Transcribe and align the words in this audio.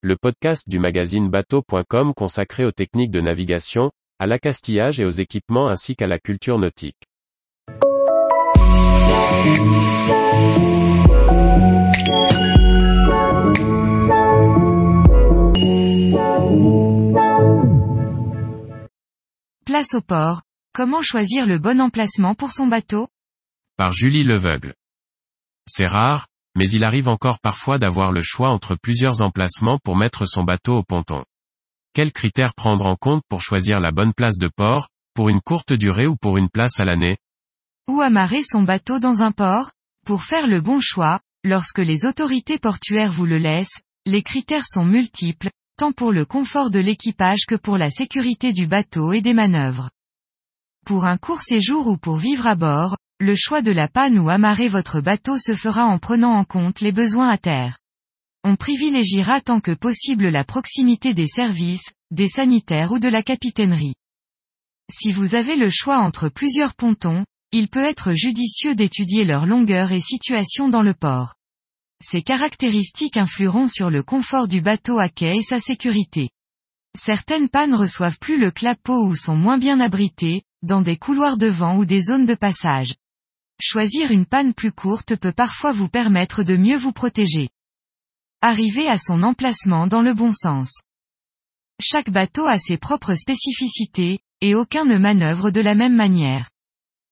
le 0.00 0.16
podcast 0.16 0.68
du 0.68 0.78
magazine 0.78 1.28
bateau.com 1.28 2.14
consacré 2.14 2.64
aux 2.64 2.70
techniques 2.70 3.10
de 3.10 3.20
navigation, 3.20 3.90
à 4.20 4.26
l'accastillage 4.26 5.00
et 5.00 5.04
aux 5.04 5.10
équipements 5.10 5.66
ainsi 5.66 5.96
qu'à 5.96 6.06
la 6.06 6.20
culture 6.20 6.56
nautique. 6.56 7.02
Place 19.64 19.94
au 19.94 20.00
port. 20.00 20.42
Comment 20.72 21.02
choisir 21.02 21.44
le 21.44 21.58
bon 21.58 21.80
emplacement 21.80 22.36
pour 22.36 22.52
son 22.52 22.68
bateau? 22.68 23.08
Par 23.76 23.92
Julie 23.92 24.22
Leveugle. 24.22 24.74
C'est 25.66 25.86
rare, 25.86 26.28
mais 26.58 26.68
il 26.70 26.82
arrive 26.82 27.08
encore 27.08 27.38
parfois 27.38 27.78
d'avoir 27.78 28.10
le 28.10 28.20
choix 28.20 28.50
entre 28.50 28.74
plusieurs 28.74 29.22
emplacements 29.22 29.78
pour 29.84 29.96
mettre 29.96 30.26
son 30.26 30.42
bateau 30.42 30.78
au 30.78 30.82
ponton. 30.82 31.24
Quels 31.94 32.10
critères 32.12 32.52
prendre 32.54 32.84
en 32.84 32.96
compte 32.96 33.22
pour 33.28 33.42
choisir 33.42 33.78
la 33.78 33.92
bonne 33.92 34.12
place 34.12 34.38
de 34.38 34.50
port, 34.54 34.88
pour 35.14 35.28
une 35.28 35.40
courte 35.40 35.72
durée 35.72 36.08
ou 36.08 36.16
pour 36.16 36.36
une 36.36 36.48
place 36.48 36.80
à 36.80 36.84
l'année? 36.84 37.16
Où 37.86 38.00
amarrer 38.00 38.42
son 38.42 38.64
bateau 38.64 38.98
dans 38.98 39.22
un 39.22 39.30
port? 39.30 39.70
Pour 40.04 40.24
faire 40.24 40.48
le 40.48 40.60
bon 40.60 40.80
choix, 40.80 41.20
lorsque 41.44 41.78
les 41.78 42.04
autorités 42.04 42.58
portuaires 42.58 43.12
vous 43.12 43.26
le 43.26 43.38
laissent, 43.38 43.80
les 44.04 44.22
critères 44.22 44.66
sont 44.66 44.84
multiples, 44.84 45.50
tant 45.76 45.92
pour 45.92 46.10
le 46.10 46.24
confort 46.24 46.72
de 46.72 46.80
l'équipage 46.80 47.46
que 47.46 47.54
pour 47.54 47.78
la 47.78 47.90
sécurité 47.90 48.52
du 48.52 48.66
bateau 48.66 49.12
et 49.12 49.20
des 49.20 49.34
manœuvres. 49.34 49.90
Pour 50.84 51.04
un 51.04 51.18
court 51.18 51.42
séjour 51.42 51.86
ou 51.86 51.98
pour 51.98 52.16
vivre 52.16 52.48
à 52.48 52.56
bord, 52.56 52.96
le 53.20 53.34
choix 53.34 53.62
de 53.62 53.72
la 53.72 53.88
panne 53.88 54.18
ou 54.18 54.28
amarrer 54.28 54.68
votre 54.68 55.00
bateau 55.00 55.38
se 55.38 55.54
fera 55.56 55.86
en 55.86 55.98
prenant 55.98 56.34
en 56.34 56.44
compte 56.44 56.80
les 56.80 56.92
besoins 56.92 57.28
à 57.28 57.36
terre. 57.36 57.78
On 58.44 58.54
privilégiera 58.54 59.40
tant 59.40 59.58
que 59.58 59.72
possible 59.72 60.28
la 60.28 60.44
proximité 60.44 61.14
des 61.14 61.26
services, 61.26 61.90
des 62.12 62.28
sanitaires 62.28 62.92
ou 62.92 63.00
de 63.00 63.08
la 63.08 63.24
capitainerie. 63.24 63.94
Si 64.90 65.10
vous 65.10 65.34
avez 65.34 65.56
le 65.56 65.68
choix 65.68 65.98
entre 65.98 66.28
plusieurs 66.28 66.74
pontons, 66.74 67.24
il 67.50 67.68
peut 67.68 67.84
être 67.84 68.12
judicieux 68.12 68.76
d'étudier 68.76 69.24
leur 69.24 69.46
longueur 69.46 69.90
et 69.90 70.00
situation 70.00 70.68
dans 70.68 70.82
le 70.82 70.94
port. 70.94 71.34
Ces 72.00 72.22
caractéristiques 72.22 73.16
influeront 73.16 73.66
sur 73.66 73.90
le 73.90 74.04
confort 74.04 74.46
du 74.46 74.60
bateau 74.60 75.00
à 75.00 75.08
quai 75.08 75.38
et 75.38 75.42
sa 75.42 75.58
sécurité. 75.58 76.30
Certaines 76.96 77.48
pannes 77.48 77.74
reçoivent 77.74 78.18
plus 78.20 78.38
le 78.38 78.52
clapot 78.52 79.08
ou 79.08 79.16
sont 79.16 79.36
moins 79.36 79.58
bien 79.58 79.80
abritées, 79.80 80.42
dans 80.62 80.82
des 80.82 80.96
couloirs 80.96 81.36
de 81.36 81.48
vent 81.48 81.76
ou 81.76 81.84
des 81.84 82.02
zones 82.02 82.26
de 82.26 82.34
passage. 82.34 82.94
Choisir 83.60 84.12
une 84.12 84.24
panne 84.24 84.54
plus 84.54 84.70
courte 84.70 85.16
peut 85.16 85.32
parfois 85.32 85.72
vous 85.72 85.88
permettre 85.88 86.44
de 86.44 86.56
mieux 86.56 86.76
vous 86.76 86.92
protéger. 86.92 87.48
Arriver 88.40 88.88
à 88.88 88.98
son 88.98 89.24
emplacement 89.24 89.88
dans 89.88 90.00
le 90.00 90.14
bon 90.14 90.32
sens. 90.32 90.82
Chaque 91.80 92.10
bateau 92.10 92.46
a 92.46 92.58
ses 92.58 92.76
propres 92.76 93.14
spécificités, 93.14 94.20
et 94.40 94.54
aucun 94.54 94.84
ne 94.84 94.96
manœuvre 94.96 95.50
de 95.50 95.60
la 95.60 95.74
même 95.74 95.96
manière. 95.96 96.50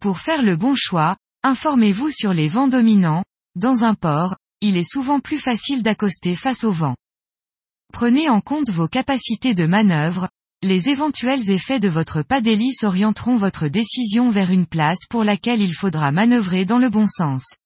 Pour 0.00 0.18
faire 0.18 0.42
le 0.42 0.56
bon 0.56 0.74
choix, 0.74 1.18
informez-vous 1.42 2.10
sur 2.10 2.32
les 2.32 2.48
vents 2.48 2.68
dominants, 2.68 3.24
dans 3.54 3.84
un 3.84 3.94
port, 3.94 4.36
il 4.62 4.78
est 4.78 4.90
souvent 4.90 5.20
plus 5.20 5.38
facile 5.38 5.82
d'accoster 5.82 6.34
face 6.34 6.64
au 6.64 6.72
vent. 6.72 6.96
Prenez 7.92 8.30
en 8.30 8.40
compte 8.40 8.70
vos 8.70 8.88
capacités 8.88 9.54
de 9.54 9.66
manœuvre, 9.66 10.28
les 10.62 10.88
éventuels 10.88 11.50
effets 11.50 11.80
de 11.80 11.88
votre 11.88 12.22
pas 12.22 12.42
d'hélice 12.42 12.82
orienteront 12.82 13.36
votre 13.36 13.68
décision 13.68 14.28
vers 14.28 14.50
une 14.50 14.66
place 14.66 15.06
pour 15.08 15.24
laquelle 15.24 15.62
il 15.62 15.72
faudra 15.72 16.12
manœuvrer 16.12 16.66
dans 16.66 16.76
le 16.76 16.90
bon 16.90 17.06
sens. 17.06 17.56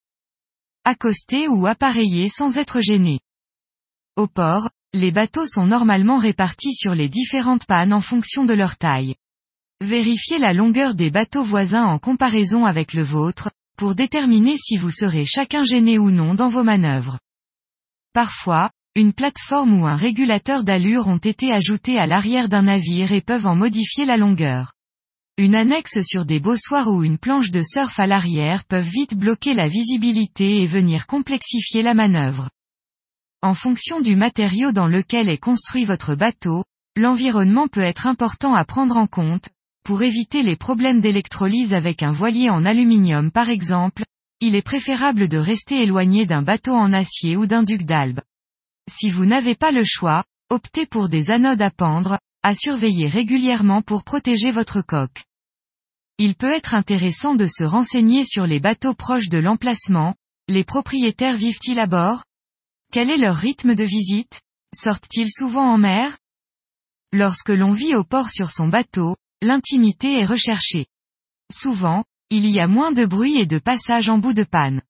Accoster 0.85 1.49
ou 1.49 1.67
appareiller 1.67 2.29
sans 2.29 2.57
être 2.57 2.79
gêné. 2.79 3.19
Au 4.15 4.27
port, 4.27 4.69
les 4.93 5.11
bateaux 5.11 5.45
sont 5.45 5.65
normalement 5.65 6.17
répartis 6.17 6.73
sur 6.73 6.95
les 6.95 7.09
différentes 7.09 7.65
pannes 7.65 7.91
en 7.91 7.99
fonction 7.99 8.45
de 8.45 8.53
leur 8.53 8.77
taille. 8.77 9.15
Vérifiez 9.81 10.39
la 10.39 10.53
longueur 10.53 10.95
des 10.95 11.11
bateaux 11.11 11.43
voisins 11.43 11.83
en 11.83 11.99
comparaison 11.99 12.65
avec 12.65 12.93
le 12.93 13.03
vôtre, 13.03 13.51
pour 13.77 13.95
déterminer 13.95 14.55
si 14.57 14.77
vous 14.77 14.91
serez 14.91 15.25
chacun 15.25 15.65
gêné 15.65 15.99
ou 15.99 16.11
non 16.11 16.33
dans 16.33 16.47
vos 16.47 16.63
manœuvres. 16.63 17.19
Parfois, 18.13 18.71
une 18.97 19.11
plateforme 19.11 19.81
ou 19.81 19.85
un 19.85 19.97
régulateur 19.97 20.63
d'allure 20.63 21.09
ont 21.09 21.17
été 21.17 21.51
ajoutés 21.51 21.99
à 21.99 22.05
l'arrière 22.05 22.47
d'un 22.47 22.61
navire 22.61 23.11
et 23.11 23.19
peuvent 23.19 23.45
en 23.45 23.53
modifier 23.53 24.05
la 24.05 24.15
longueur. 24.15 24.71
Une 25.37 25.53
annexe 25.53 26.01
sur 26.01 26.25
des 26.25 26.39
bossoirs 26.39 26.87
ou 26.87 27.03
une 27.03 27.17
planche 27.17 27.51
de 27.51 27.61
surf 27.61 27.99
à 27.99 28.07
l'arrière 28.07 28.63
peuvent 28.63 28.87
vite 28.87 29.17
bloquer 29.17 29.53
la 29.53 29.67
visibilité 29.67 30.61
et 30.61 30.65
venir 30.65 31.07
complexifier 31.07 31.83
la 31.83 31.93
manœuvre. 31.93 32.49
En 33.41 33.53
fonction 33.53 33.99
du 33.99 34.15
matériau 34.15 34.71
dans 34.71 34.87
lequel 34.87 35.27
est 35.27 35.39
construit 35.39 35.83
votre 35.83 36.15
bateau, 36.15 36.63
l'environnement 36.95 37.67
peut 37.67 37.81
être 37.81 38.07
important 38.07 38.53
à 38.53 38.63
prendre 38.63 38.95
en 38.95 39.07
compte, 39.07 39.49
pour 39.83 40.03
éviter 40.03 40.41
les 40.41 40.55
problèmes 40.55 41.01
d'électrolyse 41.01 41.73
avec 41.73 42.01
un 42.01 42.11
voilier 42.11 42.49
en 42.49 42.63
aluminium 42.63 43.29
par 43.29 43.49
exemple, 43.49 44.05
il 44.39 44.55
est 44.55 44.61
préférable 44.61 45.27
de 45.27 45.37
rester 45.37 45.81
éloigné 45.81 46.25
d'un 46.25 46.41
bateau 46.41 46.73
en 46.73 46.93
acier 46.93 47.35
ou 47.35 47.45
d'un 47.45 47.63
duc 47.63 47.83
d'albe. 47.83 48.21
Si 48.89 49.09
vous 49.09 49.25
n'avez 49.25 49.55
pas 49.55 49.71
le 49.71 49.83
choix, 49.83 50.23
optez 50.49 50.85
pour 50.85 51.09
des 51.09 51.31
anodes 51.31 51.61
à 51.61 51.71
pendre, 51.71 52.19
à 52.43 52.53
surveiller 52.53 53.07
régulièrement 53.07 53.81
pour 53.81 54.03
protéger 54.03 54.51
votre 54.51 54.81
coque. 54.81 55.23
Il 56.17 56.35
peut 56.35 56.51
être 56.51 56.75
intéressant 56.75 57.35
de 57.35 57.47
se 57.47 57.63
renseigner 57.63 58.23
sur 58.23 58.45
les 58.45 58.59
bateaux 58.59 58.93
proches 58.93 59.29
de 59.29 59.39
l'emplacement, 59.39 60.15
les 60.47 60.63
propriétaires 60.63 61.37
vivent-ils 61.37 61.79
à 61.79 61.87
bord? 61.87 62.23
Quel 62.91 63.09
est 63.09 63.17
leur 63.17 63.35
rythme 63.35 63.75
de 63.75 63.83
visite? 63.83 64.41
Sortent-ils 64.73 65.31
souvent 65.31 65.73
en 65.73 65.77
mer? 65.77 66.17
Lorsque 67.11 67.49
l'on 67.49 67.71
vit 67.71 67.95
au 67.95 68.03
port 68.03 68.29
sur 68.29 68.51
son 68.51 68.67
bateau, 68.67 69.17
l'intimité 69.41 70.19
est 70.19 70.25
recherchée. 70.25 70.85
Souvent, 71.51 72.03
il 72.29 72.49
y 72.49 72.59
a 72.59 72.67
moins 72.67 72.91
de 72.91 73.05
bruit 73.05 73.39
et 73.39 73.45
de 73.45 73.59
passage 73.59 74.09
en 74.09 74.17
bout 74.17 74.33
de 74.33 74.43
panne. 74.43 74.81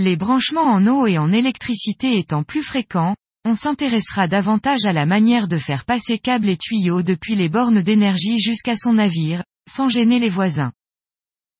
Les 0.00 0.14
branchements 0.14 0.62
en 0.62 0.86
eau 0.86 1.08
et 1.08 1.18
en 1.18 1.32
électricité 1.32 2.20
étant 2.20 2.44
plus 2.44 2.62
fréquents, 2.62 3.16
on 3.44 3.56
s'intéressera 3.56 4.28
davantage 4.28 4.84
à 4.84 4.92
la 4.92 5.06
manière 5.06 5.48
de 5.48 5.58
faire 5.58 5.84
passer 5.84 6.20
câbles 6.20 6.48
et 6.48 6.56
tuyaux 6.56 7.02
depuis 7.02 7.34
les 7.34 7.48
bornes 7.48 7.82
d'énergie 7.82 8.38
jusqu'à 8.38 8.76
son 8.76 8.92
navire, 8.92 9.42
sans 9.68 9.88
gêner 9.88 10.20
les 10.20 10.28
voisins. 10.28 10.70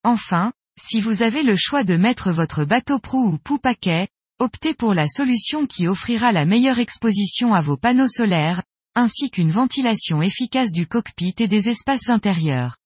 Enfin, 0.04 0.52
si 0.80 1.00
vous 1.00 1.24
avez 1.24 1.42
le 1.42 1.56
choix 1.56 1.82
de 1.82 1.96
mettre 1.96 2.30
votre 2.30 2.64
bateau 2.64 3.00
proue 3.00 3.40
ou 3.50 3.58
quai, 3.80 4.06
optez 4.38 4.72
pour 4.72 4.94
la 4.94 5.08
solution 5.08 5.66
qui 5.66 5.88
offrira 5.88 6.30
la 6.30 6.44
meilleure 6.44 6.78
exposition 6.78 7.54
à 7.54 7.60
vos 7.60 7.76
panneaux 7.76 8.06
solaires, 8.06 8.62
ainsi 8.94 9.32
qu'une 9.32 9.50
ventilation 9.50 10.22
efficace 10.22 10.70
du 10.70 10.86
cockpit 10.86 11.34
et 11.40 11.48
des 11.48 11.68
espaces 11.68 12.08
intérieurs. 12.08 12.76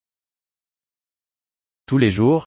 Tous 1.87 1.99
les 1.99 2.11
jours, 2.11 2.47